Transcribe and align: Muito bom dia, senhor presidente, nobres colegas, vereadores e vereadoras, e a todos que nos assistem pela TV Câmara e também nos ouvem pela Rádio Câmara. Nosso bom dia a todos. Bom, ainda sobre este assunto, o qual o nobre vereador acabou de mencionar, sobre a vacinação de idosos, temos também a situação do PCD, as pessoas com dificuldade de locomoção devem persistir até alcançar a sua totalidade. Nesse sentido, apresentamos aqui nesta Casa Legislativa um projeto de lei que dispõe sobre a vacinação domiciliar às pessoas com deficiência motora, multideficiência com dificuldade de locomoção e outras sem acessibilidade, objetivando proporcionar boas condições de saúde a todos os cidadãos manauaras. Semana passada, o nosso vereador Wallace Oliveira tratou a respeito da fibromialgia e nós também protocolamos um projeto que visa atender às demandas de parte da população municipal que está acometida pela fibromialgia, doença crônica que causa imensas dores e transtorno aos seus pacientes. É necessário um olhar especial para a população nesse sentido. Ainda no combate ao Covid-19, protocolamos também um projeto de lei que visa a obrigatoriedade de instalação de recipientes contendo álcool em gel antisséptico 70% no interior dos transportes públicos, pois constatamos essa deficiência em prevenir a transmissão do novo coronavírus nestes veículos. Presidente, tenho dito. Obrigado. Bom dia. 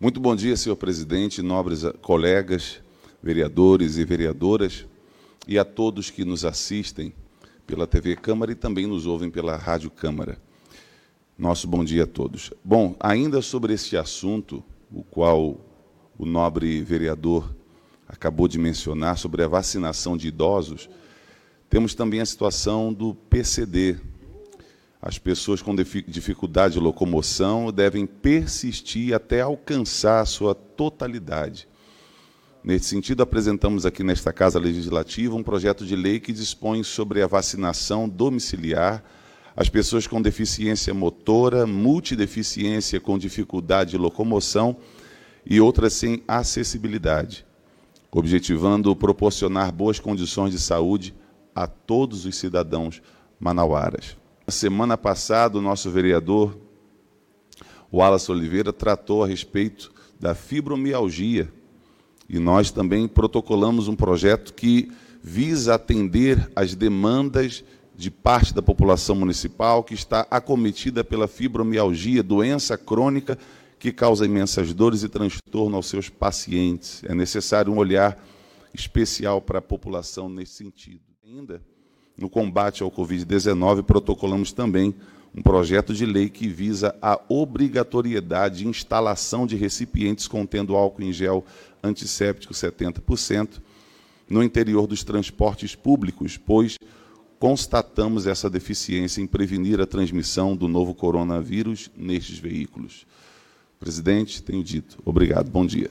Muito 0.00 0.20
bom 0.20 0.36
dia, 0.36 0.56
senhor 0.56 0.76
presidente, 0.76 1.42
nobres 1.42 1.82
colegas, 2.00 2.80
vereadores 3.20 3.96
e 3.96 4.04
vereadoras, 4.04 4.86
e 5.44 5.58
a 5.58 5.64
todos 5.64 6.08
que 6.08 6.24
nos 6.24 6.44
assistem 6.44 7.12
pela 7.66 7.84
TV 7.84 8.14
Câmara 8.14 8.52
e 8.52 8.54
também 8.54 8.86
nos 8.86 9.06
ouvem 9.06 9.28
pela 9.28 9.56
Rádio 9.56 9.90
Câmara. 9.90 10.40
Nosso 11.36 11.66
bom 11.66 11.82
dia 11.82 12.04
a 12.04 12.06
todos. 12.06 12.52
Bom, 12.64 12.94
ainda 13.00 13.42
sobre 13.42 13.72
este 13.72 13.96
assunto, 13.96 14.62
o 14.88 15.02
qual 15.02 15.60
o 16.16 16.24
nobre 16.24 16.80
vereador 16.80 17.52
acabou 18.06 18.46
de 18.46 18.56
mencionar, 18.56 19.18
sobre 19.18 19.42
a 19.42 19.48
vacinação 19.48 20.16
de 20.16 20.28
idosos, 20.28 20.88
temos 21.68 21.92
também 21.92 22.20
a 22.20 22.26
situação 22.26 22.92
do 22.92 23.16
PCD, 23.16 23.98
as 25.00 25.18
pessoas 25.18 25.62
com 25.62 25.74
dificuldade 25.74 26.74
de 26.74 26.80
locomoção 26.80 27.72
devem 27.72 28.04
persistir 28.04 29.14
até 29.14 29.40
alcançar 29.40 30.20
a 30.20 30.26
sua 30.26 30.54
totalidade. 30.54 31.68
Nesse 32.64 32.86
sentido, 32.86 33.22
apresentamos 33.22 33.86
aqui 33.86 34.02
nesta 34.02 34.32
Casa 34.32 34.58
Legislativa 34.58 35.36
um 35.36 35.42
projeto 35.42 35.86
de 35.86 35.94
lei 35.94 36.18
que 36.18 36.32
dispõe 36.32 36.82
sobre 36.82 37.22
a 37.22 37.26
vacinação 37.28 38.08
domiciliar 38.08 39.04
às 39.56 39.68
pessoas 39.68 40.06
com 40.06 40.20
deficiência 40.20 40.92
motora, 40.92 41.66
multideficiência 41.66 43.00
com 43.00 43.16
dificuldade 43.16 43.92
de 43.92 43.96
locomoção 43.96 44.76
e 45.46 45.60
outras 45.60 45.92
sem 45.92 46.22
acessibilidade, 46.26 47.46
objetivando 48.10 48.94
proporcionar 48.94 49.72
boas 49.72 50.00
condições 50.00 50.50
de 50.50 50.58
saúde 50.58 51.14
a 51.54 51.66
todos 51.68 52.26
os 52.26 52.36
cidadãos 52.36 53.00
manauaras. 53.38 54.16
Semana 54.48 54.96
passada, 54.96 55.58
o 55.58 55.60
nosso 55.60 55.90
vereador 55.90 56.56
Wallace 57.92 58.32
Oliveira 58.32 58.72
tratou 58.72 59.22
a 59.22 59.26
respeito 59.26 59.92
da 60.18 60.34
fibromialgia 60.34 61.52
e 62.26 62.38
nós 62.38 62.70
também 62.70 63.06
protocolamos 63.06 63.88
um 63.88 63.94
projeto 63.94 64.54
que 64.54 64.90
visa 65.22 65.74
atender 65.74 66.50
às 66.56 66.74
demandas 66.74 67.62
de 67.94 68.10
parte 68.10 68.54
da 68.54 68.62
população 68.62 69.14
municipal 69.14 69.84
que 69.84 69.92
está 69.92 70.26
acometida 70.30 71.04
pela 71.04 71.28
fibromialgia, 71.28 72.22
doença 72.22 72.78
crônica 72.78 73.38
que 73.78 73.92
causa 73.92 74.24
imensas 74.24 74.72
dores 74.72 75.02
e 75.02 75.10
transtorno 75.10 75.76
aos 75.76 75.88
seus 75.88 76.08
pacientes. 76.08 77.04
É 77.04 77.14
necessário 77.14 77.70
um 77.70 77.76
olhar 77.76 78.18
especial 78.72 79.42
para 79.42 79.58
a 79.58 79.62
população 79.62 80.26
nesse 80.26 80.54
sentido. 80.54 81.02
Ainda 81.22 81.60
no 82.18 82.28
combate 82.28 82.82
ao 82.82 82.90
Covid-19, 82.90 83.82
protocolamos 83.84 84.52
também 84.52 84.94
um 85.34 85.42
projeto 85.42 85.94
de 85.94 86.04
lei 86.04 86.28
que 86.28 86.48
visa 86.48 86.94
a 87.00 87.20
obrigatoriedade 87.28 88.58
de 88.58 88.68
instalação 88.68 89.46
de 89.46 89.56
recipientes 89.56 90.26
contendo 90.26 90.74
álcool 90.74 91.02
em 91.02 91.12
gel 91.12 91.44
antisséptico 91.82 92.52
70% 92.52 93.60
no 94.28 94.42
interior 94.42 94.86
dos 94.86 95.04
transportes 95.04 95.74
públicos, 95.74 96.36
pois 96.36 96.76
constatamos 97.38 98.26
essa 98.26 98.50
deficiência 98.50 99.20
em 99.20 99.26
prevenir 99.26 99.80
a 99.80 99.86
transmissão 99.86 100.56
do 100.56 100.66
novo 100.66 100.94
coronavírus 100.94 101.90
nestes 101.96 102.38
veículos. 102.38 103.06
Presidente, 103.78 104.42
tenho 104.42 104.62
dito. 104.62 104.98
Obrigado. 105.04 105.48
Bom 105.48 105.64
dia. 105.64 105.90